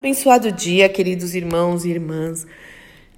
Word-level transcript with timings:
Abençoado 0.00 0.52
dia, 0.52 0.88
queridos 0.88 1.34
irmãos 1.34 1.84
e 1.84 1.90
irmãs. 1.90 2.46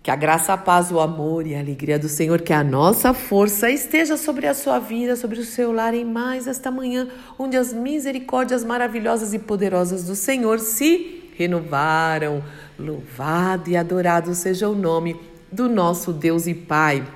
Que 0.02 0.10
a 0.10 0.17
graça, 0.17 0.54
a 0.54 0.56
paz, 0.56 0.91
o 0.91 0.99
amor 0.99 1.46
e 1.46 1.54
a 1.54 1.58
alegria 1.60 1.99
do 1.99 2.08
Senhor, 2.08 2.41
que 2.41 2.54
a 2.54 2.64
nossa 2.64 3.12
força 3.12 3.68
esteja 3.71 4.17
sobre 4.17 4.46
a 4.46 4.54
sua 4.54 4.79
vida, 4.79 5.14
sobre 5.14 5.38
o 5.38 5.45
seu 5.45 5.72
lar 5.72 5.93
em 5.93 6.06
mais 6.06 6.46
esta 6.46 6.71
manhã, 6.71 7.06
onde 7.38 7.54
as 7.54 7.74
misericórdias 7.74 8.64
maravilhosas 8.64 9.35
e 9.35 9.38
poderosas 9.38 10.04
do 10.04 10.14
Senhor 10.14 10.58
se 10.58 11.30
renovaram. 11.37 12.43
Louvado 12.79 13.69
e 13.69 13.76
adorado 13.76 14.35
seja 14.35 14.67
o 14.67 14.74
nome 14.74 15.21
do 15.53 15.69
nosso 15.69 16.15
Deus 16.15 16.47
e 16.47 16.55
Pai. 16.55 17.06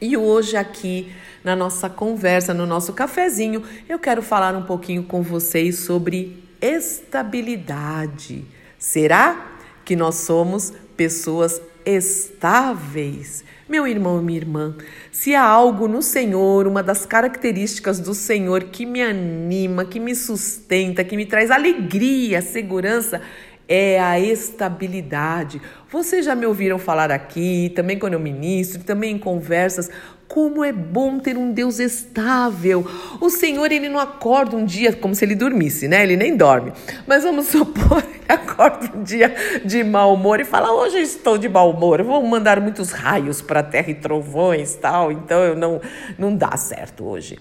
E 0.00 0.16
hoje 0.16 0.56
aqui 0.56 1.12
na 1.44 1.54
nossa 1.54 1.88
conversa, 1.88 2.52
no 2.52 2.66
nosso 2.66 2.92
cafezinho, 2.92 3.62
eu 3.88 4.00
quero 4.00 4.22
falar 4.22 4.56
um 4.56 4.64
pouquinho 4.64 5.04
com 5.04 5.22
vocês 5.22 5.78
sobre 5.78 6.42
estabilidade. 6.60 8.57
Será 8.78 9.56
que 9.84 9.96
nós 9.96 10.16
somos 10.16 10.72
pessoas 10.96 11.60
estáveis? 11.84 13.44
Meu 13.68 13.86
irmão 13.86 14.20
e 14.20 14.24
minha 14.24 14.38
irmã, 14.38 14.76
se 15.10 15.34
há 15.34 15.42
algo 15.42 15.88
no 15.88 16.00
Senhor, 16.00 16.66
uma 16.66 16.82
das 16.82 17.04
características 17.04 18.00
do 18.00 18.14
Senhor 18.14 18.64
que 18.64 18.86
me 18.86 19.02
anima, 19.02 19.84
que 19.84 20.00
me 20.00 20.14
sustenta, 20.14 21.04
que 21.04 21.16
me 21.16 21.26
traz 21.26 21.50
alegria, 21.50 22.40
segurança, 22.40 23.20
é 23.68 24.00
a 24.00 24.18
estabilidade. 24.18 25.60
Vocês 25.90 26.24
já 26.24 26.34
me 26.34 26.46
ouviram 26.46 26.78
falar 26.78 27.10
aqui, 27.10 27.70
também 27.74 27.98
quando 27.98 28.14
eu 28.14 28.20
ministro, 28.20 28.82
também 28.82 29.16
em 29.16 29.18
conversas, 29.18 29.90
como 30.26 30.64
é 30.64 30.72
bom 30.72 31.18
ter 31.18 31.36
um 31.36 31.52
Deus 31.52 31.78
estável. 31.78 32.86
O 33.20 33.28
Senhor, 33.28 33.70
ele 33.70 33.88
não 33.88 33.98
acorda 33.98 34.56
um 34.56 34.64
dia 34.64 34.92
como 34.94 35.14
se 35.14 35.24
ele 35.24 35.34
dormisse, 35.34 35.88
né? 35.88 36.02
Ele 36.02 36.16
nem 36.16 36.36
dorme. 36.36 36.72
Mas 37.06 37.24
vamos 37.24 37.48
supor, 37.52 38.02
acorda 38.58 38.90
um 38.94 39.02
dia 39.02 39.34
de 39.64 39.82
mau 39.82 40.14
humor 40.14 40.40
e 40.40 40.44
fala: 40.44 40.72
Hoje 40.72 40.98
estou 40.98 41.38
de 41.38 41.48
mau 41.48 41.70
humor, 41.70 42.02
vou 42.02 42.22
mandar 42.22 42.60
muitos 42.60 42.92
raios 42.92 43.40
para 43.40 43.60
a 43.60 43.62
terra 43.62 43.90
e 43.90 43.94
trovões 43.94 44.74
tal, 44.74 45.10
então 45.10 45.42
eu 45.42 45.56
não, 45.56 45.80
não 46.18 46.36
dá 46.36 46.56
certo 46.56 47.04
hoje. 47.04 47.38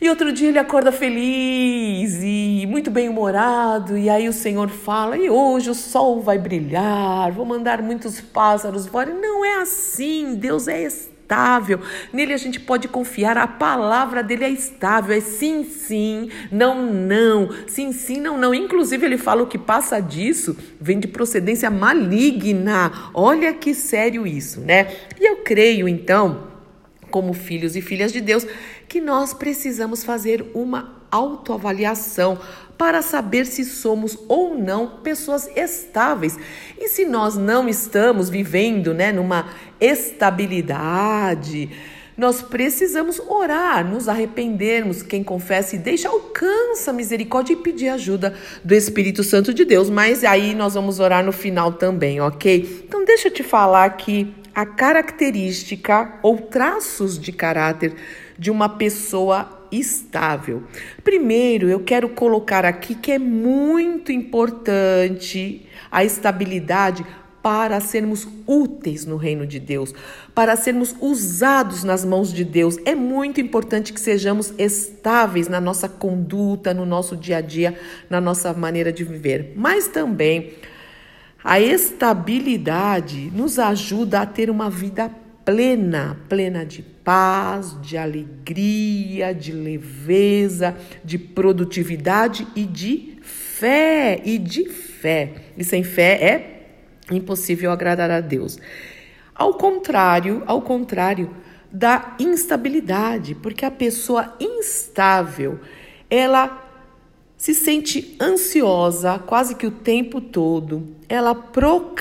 E 0.00 0.08
outro 0.08 0.32
dia 0.32 0.48
ele 0.48 0.58
acorda 0.58 0.92
feliz 0.92 2.20
e 2.22 2.64
muito 2.68 2.88
bem-humorado, 2.88 3.98
e 3.98 4.08
aí 4.08 4.28
o 4.28 4.32
Senhor 4.32 4.68
fala: 4.68 5.16
E 5.16 5.30
hoje 5.30 5.70
o 5.70 5.74
sol 5.74 6.20
vai 6.20 6.38
brilhar, 6.38 7.30
vou 7.32 7.44
mandar 7.44 7.80
muitos 7.82 8.20
pássaros 8.20 8.86
voarem. 8.86 9.14
Não 9.14 9.44
é 9.44 9.60
assim, 9.60 10.34
Deus 10.34 10.68
é 10.68 10.82
estável 10.82 11.17
estável. 11.28 11.80
Nele 12.10 12.32
a 12.32 12.38
gente 12.38 12.58
pode 12.58 12.88
confiar, 12.88 13.36
a 13.36 13.46
palavra 13.46 14.22
dele 14.22 14.44
é 14.44 14.50
estável, 14.50 15.14
é 15.14 15.20
sim, 15.20 15.62
sim, 15.62 16.30
não, 16.50 16.90
não, 16.90 17.50
sim, 17.66 17.92
sim, 17.92 18.18
não, 18.18 18.38
não. 18.38 18.54
Inclusive, 18.54 19.04
ele 19.04 19.18
fala 19.18 19.42
o 19.42 19.46
que 19.46 19.58
passa 19.58 20.00
disso 20.00 20.56
vem 20.80 20.98
de 20.98 21.06
procedência 21.06 21.70
maligna. 21.70 23.10
Olha 23.12 23.52
que 23.52 23.74
sério 23.74 24.26
isso, 24.26 24.60
né? 24.60 24.88
E 25.20 25.28
eu 25.28 25.36
creio, 25.38 25.86
então, 25.86 26.48
como 27.10 27.34
filhos 27.34 27.76
e 27.76 27.82
filhas 27.82 28.10
de 28.10 28.22
Deus, 28.22 28.46
que 28.88 29.00
nós 29.00 29.34
precisamos 29.34 30.02
fazer 30.02 30.50
uma 30.54 30.96
autoavaliação 31.10 32.38
para 32.78 33.02
saber 33.02 33.44
se 33.44 33.64
somos 33.64 34.16
ou 34.28 34.56
não 34.56 34.86
pessoas 35.02 35.50
estáveis. 35.56 36.38
E 36.78 36.88
se 36.88 37.04
nós 37.04 37.36
não 37.36 37.68
estamos 37.68 38.30
vivendo, 38.30 38.94
né, 38.94 39.10
numa 39.10 39.50
estabilidade, 39.80 41.68
nós 42.16 42.40
precisamos 42.40 43.20
orar, 43.20 43.84
nos 43.84 44.08
arrependermos. 44.08 45.02
Quem 45.02 45.22
confessa 45.22 45.76
e 45.76 45.78
deixa, 45.78 46.08
alcança 46.08 46.90
a 46.90 46.94
misericórdia 46.94 47.52
e 47.52 47.56
pedir 47.56 47.88
ajuda 47.88 48.34
do 48.64 48.74
Espírito 48.74 49.22
Santo 49.22 49.52
de 49.52 49.64
Deus. 49.64 49.90
Mas 49.90 50.24
aí 50.24 50.54
nós 50.54 50.74
vamos 50.74 51.00
orar 51.00 51.24
no 51.24 51.32
final 51.32 51.72
também, 51.72 52.20
ok? 52.20 52.84
Então, 52.86 53.04
deixa 53.04 53.28
eu 53.28 53.32
te 53.32 53.42
falar 53.42 53.84
aqui 53.84 54.32
a 54.54 54.66
característica 54.66 56.18
ou 56.22 56.36
traços 56.38 57.18
de 57.18 57.30
caráter 57.30 57.94
de 58.38 58.50
uma 58.50 58.68
pessoa 58.68 59.66
estável. 59.70 60.62
Primeiro, 61.02 61.68
eu 61.68 61.80
quero 61.80 62.08
colocar 62.08 62.64
aqui 62.64 62.94
que 62.94 63.12
é 63.12 63.18
muito 63.18 64.12
importante 64.12 65.66
a 65.90 66.04
estabilidade 66.04 67.04
para 67.42 67.80
sermos 67.80 68.28
úteis 68.46 69.06
no 69.06 69.16
reino 69.16 69.46
de 69.46 69.58
Deus, 69.58 69.94
para 70.34 70.56
sermos 70.56 70.94
usados 71.00 71.84
nas 71.84 72.04
mãos 72.04 72.32
de 72.32 72.44
Deus. 72.44 72.76
É 72.84 72.94
muito 72.94 73.40
importante 73.40 73.92
que 73.92 74.00
sejamos 74.00 74.52
estáveis 74.58 75.48
na 75.48 75.60
nossa 75.60 75.88
conduta, 75.88 76.74
no 76.74 76.84
nosso 76.84 77.16
dia 77.16 77.38
a 77.38 77.40
dia, 77.40 77.78
na 78.10 78.20
nossa 78.20 78.52
maneira 78.52 78.92
de 78.92 79.04
viver. 79.04 79.52
Mas 79.56 79.88
também 79.88 80.54
a 81.42 81.60
estabilidade 81.60 83.30
nos 83.34 83.58
ajuda 83.58 84.20
a 84.20 84.26
ter 84.26 84.50
uma 84.50 84.68
vida 84.68 85.10
plena, 85.48 86.14
plena 86.28 86.62
de 86.66 86.82
paz, 86.82 87.74
de 87.80 87.96
alegria, 87.96 89.32
de 89.32 89.50
leveza, 89.50 90.76
de 91.02 91.16
produtividade 91.16 92.46
e 92.54 92.66
de 92.66 93.16
fé, 93.22 94.20
e 94.26 94.36
de 94.36 94.68
fé. 94.68 95.32
E 95.56 95.64
sem 95.64 95.82
fé 95.82 96.22
é 96.22 96.66
impossível 97.10 97.70
agradar 97.70 98.10
a 98.10 98.20
Deus. 98.20 98.58
Ao 99.34 99.54
contrário, 99.54 100.42
ao 100.44 100.60
contrário 100.60 101.30
da 101.72 102.14
instabilidade, 102.20 103.34
porque 103.34 103.64
a 103.64 103.70
pessoa 103.70 104.36
instável, 104.38 105.60
ela 106.10 106.62
se 107.38 107.54
sente 107.54 108.18
ansiosa 108.20 109.18
quase 109.18 109.54
que 109.54 109.66
o 109.66 109.70
tempo 109.70 110.20
todo, 110.20 110.94
ela 111.08 111.34
procrastina 111.34 112.00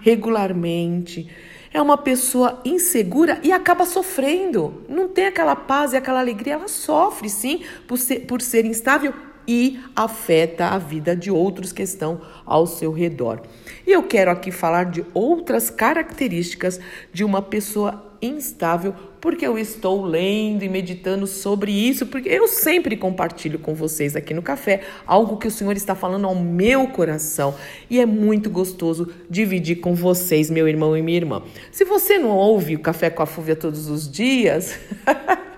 regularmente, 0.00 1.28
é 1.72 1.80
uma 1.80 1.96
pessoa 1.96 2.60
insegura 2.64 3.40
e 3.42 3.52
acaba 3.52 3.86
sofrendo. 3.86 4.84
Não 4.88 5.08
tem 5.08 5.26
aquela 5.26 5.54
paz 5.54 5.92
e 5.92 5.96
aquela 5.96 6.20
alegria, 6.20 6.54
ela 6.54 6.68
sofre 6.68 7.28
sim 7.28 7.62
por 7.86 7.96
ser, 7.96 8.20
por 8.20 8.42
ser 8.42 8.64
instável 8.64 9.12
e 9.46 9.80
afeta 9.96 10.66
a 10.66 10.78
vida 10.78 11.16
de 11.16 11.30
outros 11.30 11.72
que 11.72 11.82
estão 11.82 12.20
ao 12.44 12.66
seu 12.66 12.92
redor. 12.92 13.42
E 13.86 13.90
eu 13.90 14.02
quero 14.02 14.30
aqui 14.30 14.50
falar 14.50 14.84
de 14.84 15.04
outras 15.14 15.70
características 15.70 16.80
de 17.12 17.24
uma 17.24 17.42
pessoa 17.42 18.14
instável, 18.22 18.94
porque 19.20 19.46
eu 19.46 19.58
estou 19.58 20.04
lendo 20.04 20.62
e 20.62 20.68
meditando 20.68 21.26
sobre 21.26 21.70
isso, 21.72 22.06
porque 22.06 22.28
eu 22.28 22.48
sempre 22.48 22.96
compartilho 22.96 23.58
com 23.58 23.74
vocês 23.74 24.16
aqui 24.16 24.32
no 24.32 24.42
café 24.42 24.80
algo 25.06 25.36
que 25.36 25.46
o 25.46 25.50
Senhor 25.50 25.76
está 25.76 25.94
falando 25.94 26.26
ao 26.26 26.34
meu 26.34 26.88
coração 26.88 27.54
e 27.88 28.00
é 28.00 28.06
muito 28.06 28.48
gostoso 28.48 29.12
dividir 29.28 29.76
com 29.76 29.94
vocês, 29.94 30.50
meu 30.50 30.66
irmão 30.66 30.96
e 30.96 31.02
minha 31.02 31.18
irmã. 31.18 31.42
Se 31.70 31.84
você 31.84 32.18
não 32.18 32.30
ouve 32.30 32.76
o 32.76 32.80
café 32.80 33.10
com 33.10 33.22
a 33.22 33.26
Fúvia 33.26 33.56
todos 33.56 33.88
os 33.88 34.10
dias, 34.10 34.78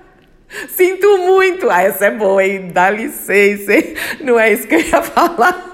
Sinto 0.68 1.18
muito. 1.18 1.70
Ah, 1.70 1.82
essa 1.82 2.06
é 2.06 2.10
boa, 2.10 2.44
hein? 2.44 2.68
Dá 2.72 2.90
licença, 2.90 3.72
hein? 3.72 3.94
Não 4.20 4.38
é 4.38 4.52
isso 4.52 4.68
que 4.68 4.74
eu 4.74 4.80
ia 4.80 5.02
falar. 5.02 5.71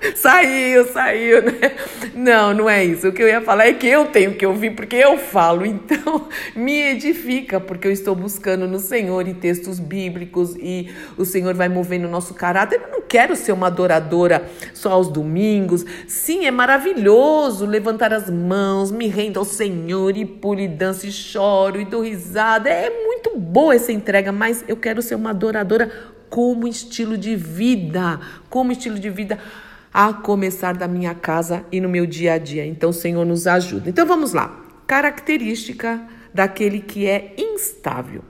saiu, 0.16 0.86
saiu, 0.86 1.42
né? 1.42 1.76
Não, 2.14 2.54
não 2.54 2.70
é 2.70 2.84
isso. 2.84 3.08
O 3.08 3.12
que 3.12 3.22
eu 3.22 3.28
ia 3.28 3.40
falar 3.40 3.66
é 3.66 3.72
que 3.74 3.86
eu 3.86 4.06
tenho 4.06 4.34
que 4.34 4.46
ouvir 4.46 4.74
porque 4.74 4.96
eu 4.96 5.18
falo. 5.18 5.66
Então, 5.66 6.28
me 6.56 6.92
edifica, 6.92 7.60
porque 7.60 7.86
eu 7.86 7.92
estou 7.92 8.14
buscando 8.14 8.66
no 8.66 8.78
Senhor 8.78 9.26
e 9.28 9.34
textos 9.34 9.78
bíblicos 9.78 10.56
e 10.56 10.90
o 11.16 11.24
Senhor 11.24 11.54
vai 11.54 11.68
movendo 11.68 12.06
o 12.06 12.10
nosso 12.10 12.34
caráter. 12.34 12.80
Eu 12.80 12.90
não 12.90 13.02
quero 13.02 13.36
ser 13.36 13.52
uma 13.52 13.66
adoradora 13.66 14.48
só 14.72 14.92
aos 14.92 15.08
domingos. 15.08 15.84
Sim, 16.06 16.46
é 16.46 16.50
maravilhoso 16.50 17.66
levantar 17.66 18.12
as 18.12 18.30
mãos, 18.30 18.90
me 18.90 19.06
rendo 19.06 19.38
ao 19.38 19.44
Senhor 19.44 20.16
e 20.16 20.24
pulo 20.24 20.60
e 20.60 20.68
danço 20.68 21.06
e 21.06 21.12
choro 21.12 21.80
e 21.80 21.84
dou 21.84 22.02
risada. 22.02 22.70
É 22.70 22.90
muito 23.04 23.36
boa 23.38 23.74
essa 23.74 23.92
entrega, 23.92 24.32
mas 24.32 24.64
eu 24.66 24.76
quero 24.76 25.02
ser 25.02 25.14
uma 25.14 25.30
adoradora 25.30 25.90
como 26.30 26.68
estilo 26.68 27.18
de 27.18 27.34
vida, 27.34 28.20
como 28.48 28.70
estilo 28.70 28.98
de 28.98 29.10
vida 29.10 29.38
a 29.92 30.12
começar 30.12 30.74
da 30.74 30.86
minha 30.86 31.14
casa 31.14 31.64
e 31.72 31.80
no 31.80 31.88
meu 31.88 32.06
dia 32.06 32.34
a 32.34 32.38
dia. 32.38 32.64
Então, 32.66 32.90
o 32.90 32.94
Senhor 32.94 33.24
nos 33.24 33.46
ajuda. 33.46 33.90
Então, 33.90 34.06
vamos 34.06 34.32
lá. 34.32 34.60
Característica 34.86 36.00
daquele 36.32 36.80
que 36.80 37.06
é 37.06 37.34
instável. 37.36 38.22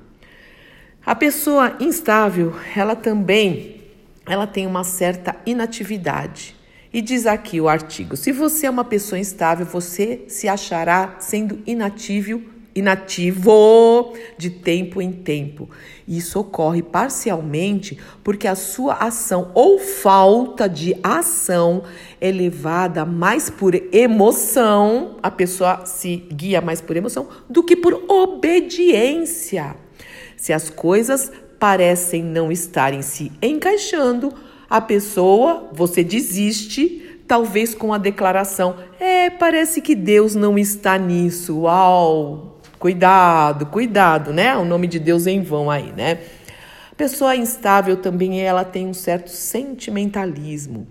A 1.05 1.15
pessoa 1.15 1.77
instável, 1.81 2.55
ela 2.77 2.95
também, 2.95 3.83
ela 4.27 4.47
tem 4.47 4.67
uma 4.67 4.85
certa 4.85 5.37
inatividade. 5.47 6.55
E 6.93 7.01
diz 7.01 7.27
aqui 7.27 7.61
o 7.61 7.69
artigo: 7.69 8.17
se 8.17 8.33
você 8.33 8.67
é 8.67 8.71
uma 8.71 8.85
pessoa 8.85 9.19
instável, 9.19 9.65
você 9.65 10.25
se 10.29 10.49
achará 10.49 11.17
sendo 11.19 11.61
inativo 11.67 12.43
inativo 12.75 14.15
de 14.37 14.51
tempo 14.51 15.01
em 15.01 15.13
tempo. 15.13 15.69
Isso 16.07 16.41
ocorre 16.41 16.83
parcialmente 16.83 17.99
porque 18.25 18.49
a 18.49 18.55
sua 18.55 18.95
ação 18.95 19.51
ou 19.55 19.79
falta 19.79 20.69
de 20.69 20.97
ação 21.03 21.85
é 22.21 22.31
levada 22.31 23.05
mais 23.05 23.49
por 23.49 23.75
emoção, 23.93 25.17
a 25.23 25.31
pessoa 25.31 25.87
se 25.87 26.17
guia 26.17 26.61
mais 26.61 26.81
por 26.81 26.97
emoção 26.97 27.29
do 27.49 27.63
que 27.63 27.77
por 27.77 28.05
obediência. 28.09 29.77
Se 30.37 30.53
as 30.53 30.71
coisas 30.71 31.31
parecem 31.59 32.23
não 32.23 32.51
estarem 32.51 33.03
se 33.03 33.31
encaixando, 33.43 34.33
a 34.71 34.81
pessoa, 34.81 35.69
você 35.73 36.05
desiste 36.05 37.19
talvez 37.27 37.75
com 37.75 37.93
a 37.93 37.99
declaração: 37.99 38.77
é, 38.99 39.29
parece 39.29 39.81
que 39.81 39.95
Deus 39.95 40.35
não 40.35 40.57
está 40.57 40.97
nisso. 40.97 41.61
Uau! 41.61 42.50
Cuidado, 42.81 43.67
cuidado, 43.67 44.33
né? 44.33 44.57
O 44.57 44.65
nome 44.65 44.87
de 44.87 44.99
Deus 44.99 45.27
em 45.27 45.43
vão 45.43 45.71
aí, 45.71 45.93
né? 45.93 46.19
Pessoa 46.97 47.37
instável 47.37 47.99
também 47.99 48.41
ela 48.41 48.65
tem 48.65 48.87
um 48.87 48.95
certo 48.95 49.29
sentimentalismo. 49.29 50.89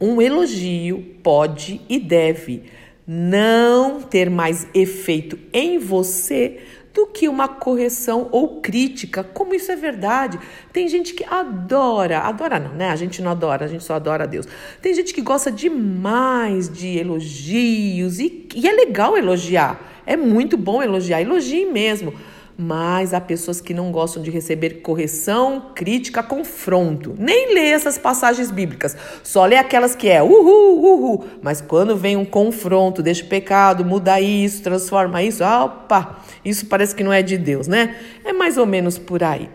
Um 0.00 0.22
elogio 0.22 1.16
pode 1.20 1.80
e 1.88 1.98
deve 1.98 2.62
não 3.04 4.00
ter 4.00 4.30
mais 4.30 4.68
efeito 4.72 5.36
em 5.52 5.78
você 5.78 6.60
do 6.94 7.08
que 7.08 7.28
uma 7.28 7.48
correção 7.48 8.28
ou 8.30 8.60
crítica, 8.60 9.24
como 9.24 9.56
isso 9.56 9.72
é 9.72 9.76
verdade. 9.76 10.38
Tem 10.72 10.86
gente 10.86 11.12
que 11.12 11.24
adora, 11.24 12.20
adora 12.20 12.60
não, 12.60 12.74
né? 12.74 12.90
A 12.90 12.96
gente 12.96 13.20
não 13.20 13.32
adora, 13.32 13.64
a 13.64 13.68
gente 13.68 13.82
só 13.82 13.94
adora 13.94 14.22
a 14.22 14.26
Deus. 14.28 14.46
Tem 14.80 14.94
gente 14.94 15.12
que 15.12 15.22
gosta 15.22 15.50
demais 15.50 16.68
de 16.68 16.98
elogios 16.98 18.20
e, 18.20 18.48
e 18.54 18.68
é 18.68 18.72
legal 18.72 19.18
elogiar. 19.18 19.97
É 20.08 20.16
muito 20.16 20.56
bom 20.56 20.82
elogiar, 20.82 21.20
elogie 21.20 21.66
mesmo 21.66 22.14
mas 22.60 23.14
há 23.14 23.20
pessoas 23.20 23.60
que 23.60 23.72
não 23.72 23.92
gostam 23.92 24.20
de 24.20 24.32
receber 24.32 24.82
correção, 24.82 25.70
crítica, 25.76 26.24
confronto. 26.24 27.14
Nem 27.16 27.54
lê 27.54 27.68
essas 27.68 27.96
passagens 27.96 28.50
bíblicas, 28.50 28.96
só 29.22 29.46
lê 29.46 29.54
aquelas 29.54 29.94
que 29.94 30.08
é 30.08 30.20
uhul, 30.20 30.82
uhul. 30.82 31.24
Mas 31.40 31.60
quando 31.60 31.96
vem 31.96 32.16
um 32.16 32.24
confronto, 32.24 33.00
deixa 33.00 33.24
o 33.24 33.28
pecado, 33.28 33.84
muda 33.84 34.20
isso, 34.20 34.60
transforma 34.60 35.22
isso, 35.22 35.44
opa, 35.44 36.18
isso 36.44 36.66
parece 36.66 36.96
que 36.96 37.04
não 37.04 37.12
é 37.12 37.22
de 37.22 37.38
Deus, 37.38 37.68
né? 37.68 37.96
É 38.24 38.32
mais 38.32 38.58
ou 38.58 38.66
menos 38.66 38.98
por 38.98 39.22
aí. 39.22 39.48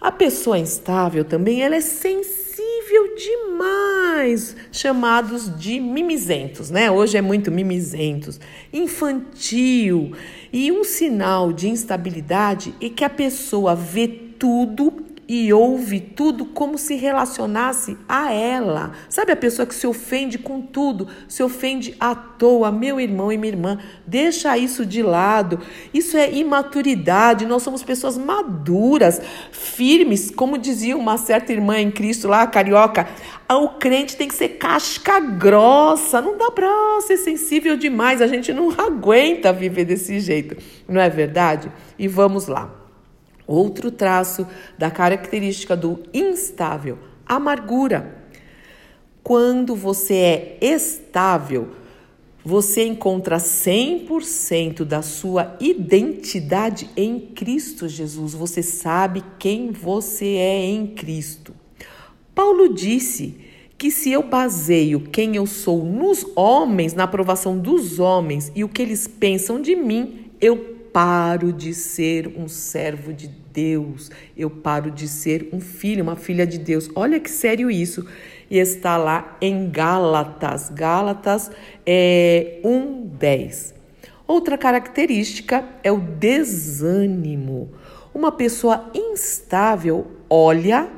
A 0.00 0.10
pessoa 0.10 0.58
instável 0.58 1.22
também, 1.22 1.62
ela 1.62 1.76
é 1.76 1.82
sensível 1.82 3.14
demais, 3.14 3.75
chamados 4.76 5.50
de 5.58 5.80
mimizentos, 5.80 6.70
né? 6.70 6.90
Hoje 6.90 7.16
é 7.16 7.22
muito 7.22 7.50
mimizentos, 7.50 8.38
infantil. 8.72 10.12
E 10.52 10.70
um 10.70 10.84
sinal 10.84 11.52
de 11.52 11.68
instabilidade 11.68 12.74
é 12.80 12.88
que 12.88 13.04
a 13.04 13.10
pessoa 13.10 13.74
vê 13.74 14.06
tudo 14.06 15.05
e 15.28 15.52
ouve 15.52 16.00
tudo 16.00 16.44
como 16.44 16.78
se 16.78 16.94
relacionasse 16.94 17.96
a 18.08 18.32
ela. 18.32 18.92
Sabe 19.08 19.32
a 19.32 19.36
pessoa 19.36 19.66
que 19.66 19.74
se 19.74 19.86
ofende 19.86 20.38
com 20.38 20.62
tudo, 20.62 21.08
se 21.26 21.42
ofende 21.42 21.96
à 21.98 22.14
toa, 22.14 22.70
meu 22.70 23.00
irmão 23.00 23.32
e 23.32 23.36
minha 23.36 23.52
irmã, 23.52 23.78
deixa 24.06 24.56
isso 24.56 24.86
de 24.86 25.02
lado. 25.02 25.58
Isso 25.92 26.16
é 26.16 26.32
imaturidade. 26.32 27.46
Nós 27.46 27.62
somos 27.62 27.82
pessoas 27.82 28.16
maduras, 28.16 29.20
firmes, 29.50 30.30
como 30.30 30.58
dizia 30.58 30.96
uma 30.96 31.18
certa 31.18 31.52
irmã 31.52 31.78
em 31.78 31.90
Cristo 31.90 32.28
lá, 32.28 32.46
carioca. 32.46 33.08
O 33.48 33.70
crente 33.70 34.16
tem 34.16 34.28
que 34.28 34.34
ser 34.34 34.50
casca 34.50 35.20
grossa, 35.20 36.20
não 36.20 36.36
dá 36.36 36.50
para 36.50 36.68
ser 37.02 37.16
sensível 37.16 37.76
demais, 37.76 38.20
a 38.20 38.26
gente 38.26 38.52
não 38.52 38.70
aguenta 38.78 39.52
viver 39.52 39.84
desse 39.84 40.18
jeito, 40.18 40.56
não 40.88 41.00
é 41.00 41.08
verdade? 41.08 41.70
E 41.98 42.08
vamos 42.08 42.48
lá. 42.48 42.75
Outro 43.46 43.90
traço 43.90 44.46
da 44.76 44.90
característica 44.90 45.76
do 45.76 46.02
instável, 46.12 46.98
amargura. 47.24 48.24
Quando 49.22 49.74
você 49.74 50.14
é 50.14 50.58
estável, 50.60 51.70
você 52.44 52.84
encontra 52.86 53.38
100% 53.38 54.84
da 54.84 55.02
sua 55.02 55.56
identidade 55.58 56.88
em 56.96 57.18
Cristo 57.18 57.88
Jesus. 57.88 58.34
Você 58.34 58.62
sabe 58.62 59.24
quem 59.38 59.72
você 59.72 60.26
é 60.36 60.64
em 60.64 60.86
Cristo. 60.86 61.52
Paulo 62.34 62.72
disse 62.72 63.36
que 63.76 63.90
se 63.90 64.12
eu 64.12 64.22
baseio 64.22 65.00
quem 65.00 65.36
eu 65.36 65.46
sou 65.46 65.84
nos 65.84 66.24
homens, 66.36 66.94
na 66.94 67.04
aprovação 67.04 67.58
dos 67.58 67.98
homens 67.98 68.52
e 68.54 68.62
o 68.62 68.68
que 68.68 68.80
eles 68.80 69.08
pensam 69.08 69.60
de 69.60 69.74
mim, 69.74 70.30
eu 70.40 70.75
paro 70.96 71.52
de 71.52 71.74
ser 71.74 72.26
um 72.38 72.48
servo 72.48 73.12
de 73.12 73.28
Deus, 73.28 74.10
eu 74.34 74.48
paro 74.48 74.90
de 74.90 75.06
ser 75.06 75.46
um 75.52 75.60
filho, 75.60 76.02
uma 76.02 76.16
filha 76.16 76.46
de 76.46 76.56
Deus. 76.56 76.88
Olha 76.94 77.20
que 77.20 77.30
sério 77.30 77.70
isso. 77.70 78.06
E 78.50 78.56
está 78.56 78.96
lá 78.96 79.36
em 79.38 79.68
Gálatas, 79.68 80.70
Gálatas 80.70 81.50
é, 81.84 82.60
1:10. 82.64 83.74
Outra 84.26 84.56
característica 84.56 85.66
é 85.84 85.92
o 85.92 86.00
desânimo. 86.00 87.72
Uma 88.14 88.32
pessoa 88.32 88.90
instável 88.94 90.06
olha, 90.30 90.88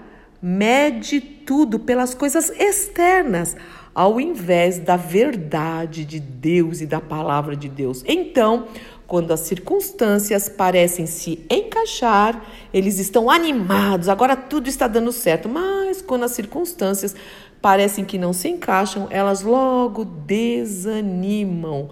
mede 0.40 1.20
tudo 1.20 1.76
pelas 1.76 2.14
coisas 2.14 2.50
externas, 2.50 3.56
ao 3.92 4.20
invés 4.20 4.78
da 4.78 4.94
verdade 4.96 6.04
de 6.04 6.20
Deus 6.20 6.80
e 6.80 6.86
da 6.86 7.00
palavra 7.00 7.56
de 7.56 7.68
Deus. 7.68 8.04
Então, 8.06 8.68
quando 9.08 9.32
as 9.32 9.40
circunstâncias 9.40 10.50
parecem 10.50 11.06
se 11.06 11.42
encaixar, 11.50 12.44
eles 12.74 12.98
estão 12.98 13.30
animados, 13.30 14.06
agora 14.06 14.36
tudo 14.36 14.68
está 14.68 14.86
dando 14.86 15.10
certo. 15.12 15.48
Mas 15.48 16.02
quando 16.02 16.24
as 16.24 16.32
circunstâncias 16.32 17.16
parecem 17.60 18.04
que 18.04 18.18
não 18.18 18.34
se 18.34 18.50
encaixam, 18.50 19.08
elas 19.08 19.40
logo 19.40 20.04
desanimam. 20.04 21.88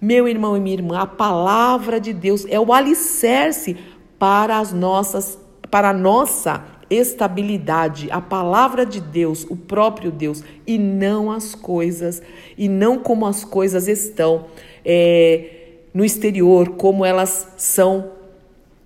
Meu 0.00 0.26
irmão 0.26 0.56
e 0.56 0.60
minha 0.60 0.76
irmã, 0.76 0.98
a 1.00 1.06
palavra 1.06 2.00
de 2.00 2.14
Deus 2.14 2.46
é 2.48 2.58
o 2.58 2.72
alicerce 2.72 3.76
para 4.18 4.58
as 4.58 4.72
nossas 4.72 5.38
para 5.70 5.90
a 5.90 5.92
nossa 5.92 6.64
estabilidade, 6.88 8.08
a 8.10 8.20
palavra 8.20 8.86
de 8.86 9.00
Deus, 9.00 9.44
o 9.50 9.56
próprio 9.56 10.12
Deus, 10.12 10.44
e 10.64 10.78
não 10.78 11.30
as 11.30 11.56
coisas, 11.56 12.22
e 12.56 12.68
não 12.68 13.00
como 13.00 13.26
as 13.26 13.44
coisas 13.44 13.88
estão. 13.88 14.46
É, 14.84 15.55
no 15.96 16.04
exterior, 16.04 16.76
como 16.76 17.06
elas 17.06 17.54
são 17.56 18.10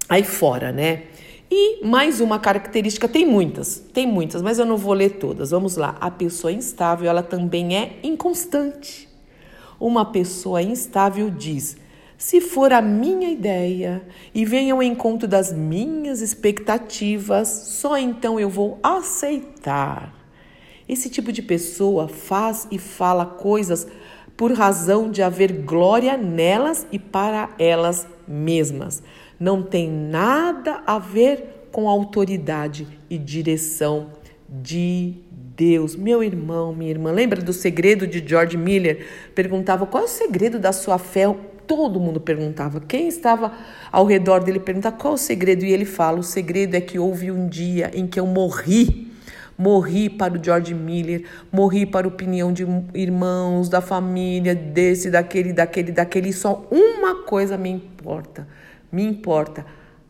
aí 0.08 0.22
fora, 0.22 0.70
né? 0.70 1.06
E 1.50 1.84
mais 1.84 2.20
uma 2.20 2.38
característica, 2.38 3.08
tem 3.08 3.26
muitas, 3.26 3.82
tem 3.92 4.06
muitas, 4.06 4.40
mas 4.40 4.60
eu 4.60 4.64
não 4.64 4.76
vou 4.76 4.92
ler 4.92 5.18
todas. 5.18 5.50
Vamos 5.50 5.76
lá. 5.76 5.96
A 6.00 6.08
pessoa 6.08 6.52
instável, 6.52 7.10
ela 7.10 7.24
também 7.24 7.76
é 7.76 7.98
inconstante. 8.04 9.08
Uma 9.80 10.04
pessoa 10.04 10.62
instável 10.62 11.28
diz: 11.30 11.76
se 12.16 12.40
for 12.40 12.72
a 12.72 12.80
minha 12.80 13.28
ideia 13.28 14.02
e 14.32 14.44
venha 14.44 14.72
ao 14.72 14.80
encontro 14.80 15.26
das 15.26 15.52
minhas 15.52 16.20
expectativas, 16.20 17.48
só 17.48 17.98
então 17.98 18.38
eu 18.38 18.48
vou 18.48 18.78
aceitar. 18.84 20.14
Esse 20.88 21.10
tipo 21.10 21.32
de 21.32 21.42
pessoa 21.42 22.06
faz 22.06 22.68
e 22.70 22.78
fala 22.78 23.26
coisas 23.26 23.88
por 24.40 24.54
razão 24.54 25.10
de 25.10 25.20
haver 25.20 25.52
glória 25.52 26.16
nelas 26.16 26.86
e 26.90 26.98
para 26.98 27.50
elas 27.58 28.08
mesmas. 28.26 29.02
Não 29.38 29.62
tem 29.62 29.90
nada 29.90 30.82
a 30.86 30.98
ver 30.98 31.66
com 31.70 31.86
autoridade 31.86 32.88
e 33.10 33.18
direção 33.18 34.12
de 34.48 35.16
Deus. 35.30 35.94
Meu 35.94 36.24
irmão, 36.24 36.74
minha 36.74 36.90
irmã, 36.90 37.12
lembra 37.12 37.42
do 37.42 37.52
segredo 37.52 38.06
de 38.06 38.26
George 38.26 38.56
Miller? 38.56 39.06
Perguntava 39.34 39.84
qual 39.84 40.04
é 40.04 40.06
o 40.06 40.08
segredo 40.08 40.58
da 40.58 40.72
sua 40.72 40.96
fé. 40.96 41.24
Todo 41.66 42.00
mundo 42.00 42.18
perguntava. 42.18 42.80
Quem 42.80 43.08
estava 43.08 43.52
ao 43.92 44.06
redor 44.06 44.42
dele 44.42 44.58
perguntava 44.58 44.96
qual 44.96 45.12
é 45.12 45.16
o 45.16 45.18
segredo. 45.18 45.66
E 45.66 45.70
ele 45.70 45.84
fala: 45.84 46.18
o 46.18 46.22
segredo 46.22 46.74
é 46.76 46.80
que 46.80 46.98
houve 46.98 47.30
um 47.30 47.46
dia 47.46 47.90
em 47.92 48.06
que 48.06 48.18
eu 48.18 48.26
morri 48.26 49.09
Morri 49.60 50.08
para 50.08 50.38
o 50.38 50.42
George 50.42 50.72
Miller, 50.72 51.26
morri 51.52 51.84
para 51.84 52.06
a 52.06 52.08
opinião 52.08 52.50
de 52.50 52.66
irmãos, 52.94 53.68
da 53.68 53.82
família, 53.82 54.54
desse, 54.54 55.10
daquele, 55.10 55.52
daquele, 55.52 55.92
daquele. 55.92 56.32
Só 56.32 56.66
uma 56.70 57.24
coisa 57.24 57.58
me 57.58 57.68
importa, 57.68 58.48
me 58.90 59.04
importa 59.04 59.66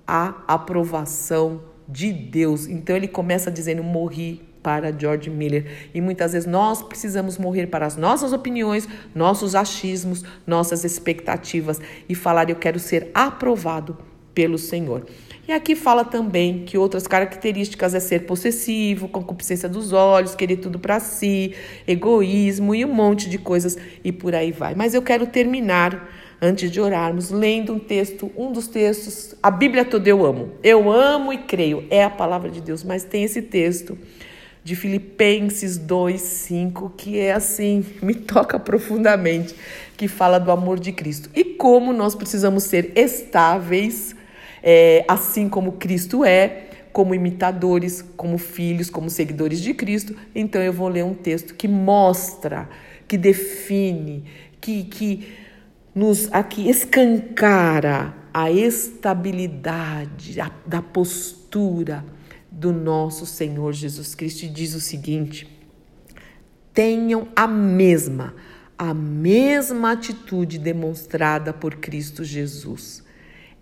a 0.07 0.37
aprovação 0.47 1.62
de 1.88 2.12
Deus. 2.12 2.69
Então 2.69 2.95
ele 2.95 3.09
começa 3.09 3.50
dizendo: 3.50 3.83
morri 3.83 4.40
para 4.62 4.97
George 4.97 5.28
Miller. 5.28 5.90
E 5.92 6.00
muitas 6.00 6.33
vezes 6.33 6.49
nós 6.49 6.80
precisamos 6.80 7.37
morrer 7.37 7.66
para 7.66 7.85
as 7.85 7.97
nossas 7.97 8.33
opiniões, 8.33 8.88
nossos 9.12 9.57
achismos, 9.57 10.25
nossas 10.47 10.85
expectativas 10.85 11.80
e 12.09 12.14
falar: 12.14 12.49
eu 12.49 12.57
quero 12.57 12.78
ser 12.78 13.11
aprovado 13.12 13.99
pelo 14.33 14.59
Senhor. 14.59 15.07
E 15.50 15.52
aqui 15.52 15.75
fala 15.75 16.04
também 16.04 16.61
que 16.64 16.78
outras 16.78 17.09
características 17.09 17.92
é 17.92 17.99
ser 17.99 18.21
possessivo, 18.21 19.09
concupiscência 19.09 19.69
dos 19.69 19.92
olhos, 19.92 20.37
querer 20.37 20.59
tudo 20.59 20.78
para 20.78 21.00
si, 21.00 21.57
egoísmo 21.88 22.73
e 22.73 22.85
um 22.85 22.95
monte 22.95 23.28
de 23.28 23.37
coisas 23.37 23.76
e 24.04 24.12
por 24.12 24.33
aí 24.33 24.52
vai. 24.52 24.76
Mas 24.76 24.95
eu 24.95 25.02
quero 25.02 25.26
terminar 25.26 26.09
antes 26.40 26.71
de 26.71 26.80
orarmos 26.80 27.33
lendo 27.33 27.73
um 27.73 27.80
texto, 27.80 28.30
um 28.37 28.52
dos 28.52 28.69
textos, 28.69 29.35
a 29.42 29.50
Bíblia 29.50 29.85
toda 29.85 30.09
eu 30.09 30.25
amo. 30.25 30.52
Eu 30.62 30.88
amo 30.88 31.33
e 31.33 31.38
creio, 31.38 31.85
é 31.90 32.04
a 32.04 32.11
palavra 32.11 32.49
de 32.49 32.61
Deus, 32.61 32.85
mas 32.85 33.02
tem 33.02 33.25
esse 33.25 33.42
texto 33.42 33.99
de 34.62 34.76
Filipenses 34.76 35.76
2:5 35.76 36.92
que 36.97 37.19
é 37.19 37.33
assim, 37.33 37.85
me 38.00 38.14
toca 38.14 38.57
profundamente, 38.57 39.52
que 39.97 40.07
fala 40.07 40.38
do 40.38 40.52
amor 40.52 40.78
de 40.78 40.92
Cristo 40.92 41.28
e 41.35 41.42
como 41.42 41.92
nós 41.92 42.14
precisamos 42.14 42.62
ser 42.62 42.92
estáveis 42.95 44.14
é, 44.62 45.05
assim 45.09 45.49
como 45.49 45.73
Cristo 45.73 46.25
é, 46.25 46.69
como 46.93 47.14
imitadores, 47.14 48.05
como 48.17 48.37
filhos, 48.38 48.90
como 48.90 49.09
seguidores 49.09 49.61
de 49.61 49.75
Cristo. 49.75 50.14
Então 50.35 50.61
eu 50.61 50.73
vou 50.73 50.88
ler 50.88 51.05
um 51.05 51.14
texto 51.14 51.55
que 51.55 51.69
mostra, 51.69 52.69
que 53.07 53.17
define, 53.17 54.25
que, 54.61 54.85
que 54.85 55.29
nos 55.95 56.33
aqui 56.33 56.69
escancara 56.69 58.14
a 58.33 58.50
estabilidade 58.50 60.40
a, 60.40 60.50
da 60.67 60.81
postura 60.81 62.05
do 62.50 62.73
nosso 62.73 63.26
Senhor 63.26 63.73
Jesus 63.73 64.14
Cristo 64.14 64.45
e 64.45 64.49
diz 64.49 64.75
o 64.75 64.81
seguinte: 64.81 65.49
tenham 66.73 67.29
a 67.35 67.47
mesma, 67.47 68.35
a 68.76 68.95
mesma 68.95 69.93
atitude 69.93 70.59
demonstrada 70.59 71.52
por 71.52 71.76
Cristo 71.76 72.25
Jesus. 72.25 73.02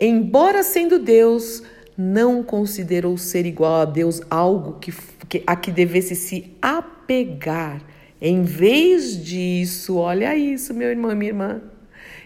Embora 0.01 0.63
sendo 0.63 0.99
Deus, 0.99 1.63
não 1.97 2.45
considerou 2.45 3.19
ser 3.19 3.45
igual 3.45 3.81
a 3.81 3.85
Deus 3.85 4.23
algo 4.31 4.79
que, 4.79 4.95
que, 5.29 5.43
a 5.45 5.57
que 5.57 5.73
devesse 5.73 6.15
se 6.15 6.53
apegar. 6.63 7.83
Em 8.21 8.43
vez 8.43 9.21
disso, 9.25 9.97
olha 9.97 10.37
isso, 10.37 10.73
meu 10.73 10.89
irmão 10.89 11.11
e 11.11 11.15
minha 11.17 11.31
irmã. 11.31 11.61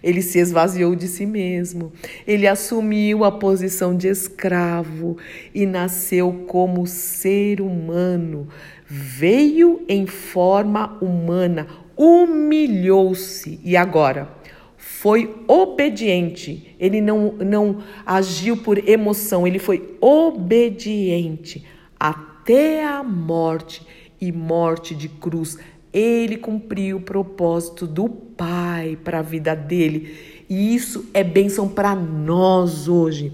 Ele 0.03 0.21
se 0.21 0.39
esvaziou 0.39 0.95
de 0.95 1.09
si 1.09 1.25
mesmo. 1.25 1.93
Ele 2.27 2.47
assumiu 2.47 3.25
a 3.25 3.33
posição 3.33 3.97
de 3.97 4.09
escravo 4.09 5.17
e 5.55 5.65
nasceu 5.65 6.45
como 6.47 6.87
ser 6.87 7.63
humano. 7.63 8.49
Veio 8.87 9.83
em 9.89 10.07
forma 10.07 10.99
humana, 11.01 11.67
humilhou-se 11.97 13.59
e 13.65 13.75
agora 13.77 14.42
foi 14.83 15.33
obediente. 15.47 16.75
Ele 16.77 17.01
não, 17.01 17.35
não 17.35 17.79
agiu 18.05 18.57
por 18.57 18.77
emoção, 18.89 19.47
ele 19.47 19.61
foi 19.61 19.97
obediente 20.01 21.65
até 21.99 22.85
a 22.85 23.01
morte 23.01 23.87
e 24.21 24.33
morte 24.33 24.93
de 24.93 25.09
cruz. 25.09 25.57
Ele 25.93 26.37
cumpriu 26.37 26.97
o 26.97 27.01
propósito 27.01 27.87
do 27.87 28.09
Pai 28.09 28.99
para 29.05 29.21
a 29.21 29.23
vida 29.23 29.55
dele. 29.55 30.17
E 30.51 30.75
isso 30.75 31.09
é 31.15 31.23
bênção 31.23 31.69
para 31.69 31.95
nós 31.95 32.89
hoje. 32.89 33.33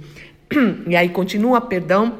E 0.86 0.94
aí 0.94 1.08
continua, 1.08 1.62
perdão. 1.62 2.18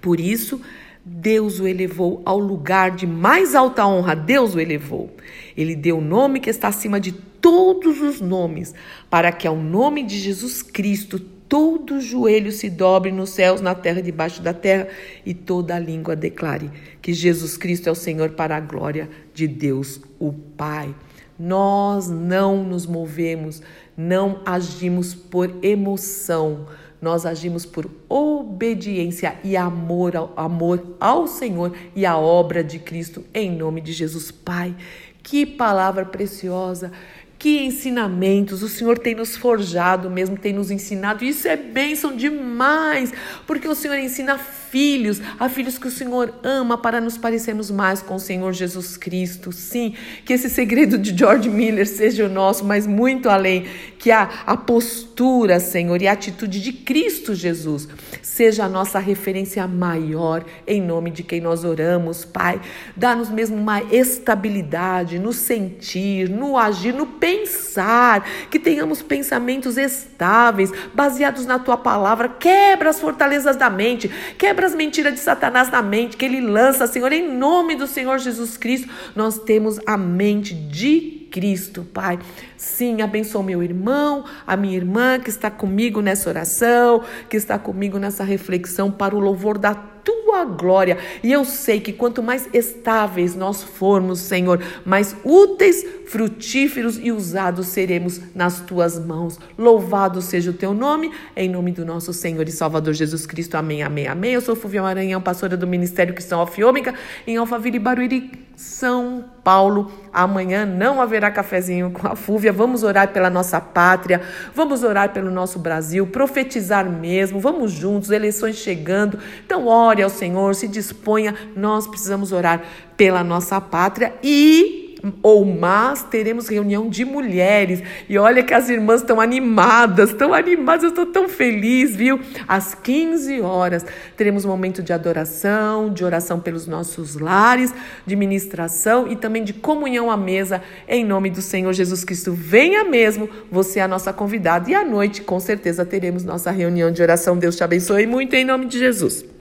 Por 0.00 0.18
isso, 0.18 0.60
Deus 1.04 1.60
o 1.60 1.68
elevou 1.68 2.20
ao 2.24 2.38
lugar 2.40 2.90
de 2.90 3.06
mais 3.06 3.54
alta 3.54 3.86
honra. 3.86 4.16
Deus 4.16 4.56
o 4.56 4.60
elevou. 4.60 5.14
Ele 5.56 5.76
deu 5.76 5.98
o 5.98 6.02
nome 6.02 6.40
que 6.40 6.50
está 6.50 6.66
acima 6.66 6.98
de 6.98 7.29
todos 7.40 8.00
os 8.00 8.20
nomes, 8.20 8.74
para 9.08 9.32
que 9.32 9.46
ao 9.46 9.56
nome 9.56 10.02
de 10.02 10.18
Jesus 10.18 10.62
Cristo 10.62 11.18
todo 11.18 12.00
joelho 12.00 12.52
se 12.52 12.70
dobre 12.70 13.10
nos 13.10 13.30
céus, 13.30 13.60
na 13.60 13.74
terra, 13.74 14.00
debaixo 14.00 14.40
da 14.40 14.54
terra, 14.54 14.86
e 15.26 15.34
toda 15.34 15.78
língua 15.80 16.14
declare 16.14 16.70
que 17.02 17.12
Jesus 17.12 17.56
Cristo 17.56 17.88
é 17.88 17.92
o 17.92 17.96
Senhor 17.96 18.30
para 18.30 18.56
a 18.56 18.60
glória 18.60 19.10
de 19.34 19.48
Deus, 19.48 20.00
o 20.18 20.32
Pai. 20.32 20.94
Nós 21.36 22.08
não 22.08 22.62
nos 22.62 22.86
movemos, 22.86 23.60
não 23.96 24.42
agimos 24.46 25.12
por 25.12 25.52
emoção, 25.60 26.66
nós 27.02 27.26
agimos 27.26 27.66
por 27.66 27.90
obediência 28.08 29.36
e 29.42 29.56
amor 29.56 30.14
ao, 30.14 30.32
amor 30.36 30.96
ao 31.00 31.26
Senhor 31.26 31.74
e 31.96 32.06
à 32.06 32.16
obra 32.16 32.62
de 32.62 32.78
Cristo, 32.78 33.24
em 33.34 33.50
nome 33.50 33.80
de 33.80 33.92
Jesus, 33.92 34.30
Pai. 34.30 34.76
Que 35.22 35.44
palavra 35.44 36.04
preciosa! 36.04 36.92
Que 37.40 37.64
ensinamentos 37.64 38.62
o 38.62 38.68
Senhor 38.68 38.98
tem 38.98 39.14
nos 39.14 39.34
forjado, 39.34 40.10
mesmo 40.10 40.36
tem 40.36 40.52
nos 40.52 40.70
ensinado. 40.70 41.24
Isso 41.24 41.48
é 41.48 41.56
bênção 41.56 42.14
demais, 42.14 43.14
porque 43.46 43.66
o 43.66 43.74
Senhor 43.74 43.96
ensina 43.96 44.38
filhos, 44.70 45.20
a 45.38 45.48
filhos 45.48 45.76
que 45.76 45.88
o 45.88 45.90
Senhor 45.90 46.32
ama 46.42 46.78
para 46.78 47.00
nos 47.00 47.18
parecermos 47.18 47.70
mais 47.70 48.00
com 48.00 48.14
o 48.14 48.20
Senhor 48.20 48.52
Jesus 48.52 48.96
Cristo. 48.96 49.52
Sim, 49.52 49.94
que 50.24 50.32
esse 50.32 50.48
segredo 50.48 50.96
de 50.96 51.16
George 51.16 51.50
Miller 51.50 51.86
seja 51.86 52.26
o 52.26 52.28
nosso, 52.28 52.64
mas 52.64 52.86
muito 52.86 53.28
além, 53.28 53.66
que 53.98 54.10
a, 54.10 54.30
a 54.46 54.56
postura, 54.56 55.60
Senhor, 55.60 56.00
e 56.00 56.08
a 56.08 56.12
atitude 56.12 56.60
de 56.60 56.72
Cristo 56.72 57.34
Jesus 57.34 57.88
seja 58.22 58.64
a 58.64 58.68
nossa 58.68 58.98
referência 58.98 59.66
maior 59.66 60.44
em 60.66 60.80
nome 60.80 61.10
de 61.10 61.22
quem 61.22 61.40
nós 61.40 61.64
oramos, 61.64 62.24
Pai. 62.24 62.60
Dá-nos 62.96 63.28
mesmo 63.28 63.56
uma 63.56 63.82
estabilidade 63.82 65.18
no 65.18 65.32
sentir, 65.32 66.28
no 66.28 66.56
agir, 66.56 66.94
no 66.94 67.06
pensar, 67.06 68.24
que 68.50 68.58
tenhamos 68.58 69.02
pensamentos 69.02 69.76
estáveis, 69.76 70.72
baseados 70.94 71.44
na 71.44 71.58
tua 71.58 71.76
palavra. 71.76 72.28
Quebra 72.28 72.90
as 72.90 73.00
fortalezas 73.00 73.56
da 73.56 73.68
mente, 73.68 74.08
quebra 74.38 74.59
Quebra 74.60 74.74
as 74.74 74.76
mentiras 74.76 75.14
de 75.14 75.20
Satanás 75.20 75.70
na 75.70 75.80
mente 75.80 76.18
que 76.18 76.24
ele 76.26 76.38
lança, 76.38 76.86
Senhor, 76.86 77.10
em 77.12 77.34
nome 77.34 77.76
do 77.76 77.86
Senhor 77.86 78.18
Jesus 78.18 78.58
Cristo. 78.58 78.90
Nós 79.16 79.38
temos 79.38 79.80
a 79.86 79.96
mente 79.96 80.52
de 80.52 81.26
Cristo, 81.30 81.82
Pai. 81.94 82.18
Sim, 82.58 83.00
abençoa 83.00 83.42
meu 83.42 83.62
irmão, 83.62 84.22
a 84.46 84.58
minha 84.58 84.76
irmã 84.76 85.18
que 85.18 85.30
está 85.30 85.50
comigo 85.50 86.02
nessa 86.02 86.28
oração, 86.28 87.02
que 87.30 87.38
está 87.38 87.58
comigo 87.58 87.98
nessa 87.98 88.22
reflexão 88.22 88.90
para 88.90 89.16
o 89.16 89.18
louvor 89.18 89.56
da 89.56 89.74
tua 89.74 90.44
glória. 90.44 90.98
E 91.22 91.32
eu 91.32 91.42
sei 91.46 91.80
que 91.80 91.94
quanto 91.94 92.22
mais 92.22 92.46
estáveis 92.52 93.34
nós 93.34 93.62
formos, 93.62 94.18
Senhor, 94.18 94.62
mais 94.84 95.16
úteis, 95.24 95.86
frutíferos 96.10 96.98
e 97.00 97.12
usados 97.12 97.68
seremos 97.68 98.20
nas 98.34 98.58
tuas 98.58 98.98
mãos. 98.98 99.38
Louvado 99.56 100.20
seja 100.20 100.50
o 100.50 100.54
teu 100.54 100.74
nome, 100.74 101.12
em 101.36 101.48
nome 101.48 101.70
do 101.70 101.86
nosso 101.86 102.12
Senhor 102.12 102.48
e 102.48 102.50
Salvador 102.50 102.94
Jesus 102.94 103.26
Cristo. 103.26 103.54
Amém, 103.54 103.84
amém, 103.84 104.08
amém. 104.08 104.32
Eu 104.32 104.40
sou 104.40 104.56
Fúvia 104.56 104.82
Maranhão, 104.82 105.22
pastora 105.22 105.56
do 105.56 105.68
Ministério 105.68 106.12
Cristão 106.12 106.40
Alfiômica, 106.40 106.94
em 107.28 107.36
Alphaville, 107.36 107.78
Barueri, 107.78 108.28
São 108.56 109.24
Paulo. 109.44 109.92
Amanhã 110.12 110.66
não 110.66 111.00
haverá 111.00 111.30
cafezinho 111.30 111.92
com 111.92 112.08
a 112.08 112.16
Fúvia. 112.16 112.52
Vamos 112.52 112.82
orar 112.82 113.12
pela 113.12 113.30
nossa 113.30 113.60
pátria, 113.60 114.20
vamos 114.52 114.82
orar 114.82 115.12
pelo 115.12 115.30
nosso 115.30 115.60
Brasil, 115.60 116.08
profetizar 116.08 116.90
mesmo. 116.90 117.38
Vamos 117.38 117.70
juntos, 117.70 118.10
eleições 118.10 118.56
chegando. 118.56 119.16
Então, 119.46 119.68
ore 119.68 120.02
ao 120.02 120.10
Senhor, 120.10 120.56
se 120.56 120.66
disponha. 120.66 121.36
Nós 121.54 121.86
precisamos 121.86 122.32
orar 122.32 122.64
pela 122.96 123.22
nossa 123.22 123.60
pátria 123.60 124.12
e 124.24 124.79
ou 125.22 125.44
mas 125.44 126.02
teremos 126.02 126.48
reunião 126.48 126.88
de 126.88 127.04
mulheres. 127.04 127.82
E 128.08 128.18
olha 128.18 128.42
que 128.42 128.54
as 128.54 128.68
irmãs 128.68 129.00
estão 129.00 129.20
animadas, 129.20 130.10
estão 130.10 130.34
animadas, 130.34 130.84
eu 130.84 130.90
estou 130.90 131.06
tão 131.06 131.28
feliz, 131.28 131.94
viu? 131.94 132.20
Às 132.46 132.74
15 132.74 133.40
horas 133.40 133.84
teremos 134.16 134.44
um 134.44 134.48
momento 134.48 134.82
de 134.82 134.92
adoração, 134.92 135.92
de 135.92 136.04
oração 136.04 136.40
pelos 136.40 136.66
nossos 136.66 137.16
lares, 137.16 137.72
de 138.06 138.16
ministração 138.16 139.10
e 139.10 139.16
também 139.16 139.44
de 139.44 139.52
comunhão 139.52 140.10
à 140.10 140.16
mesa, 140.16 140.62
em 140.88 141.04
nome 141.04 141.30
do 141.30 141.42
Senhor 141.42 141.72
Jesus 141.72 142.04
Cristo. 142.04 142.32
Venha 142.32 142.84
mesmo, 142.84 143.28
você 143.50 143.80
é 143.80 143.82
a 143.82 143.88
nossa 143.88 144.12
convidada. 144.12 144.70
E 144.70 144.74
à 144.74 144.84
noite, 144.84 145.22
com 145.22 145.40
certeza, 145.40 145.84
teremos 145.84 146.24
nossa 146.24 146.50
reunião 146.50 146.90
de 146.90 147.02
oração. 147.02 147.36
Deus 147.36 147.56
te 147.56 147.64
abençoe 147.64 148.06
muito 148.06 148.34
em 148.34 148.44
nome 148.44 148.66
de 148.66 148.78
Jesus. 148.78 149.24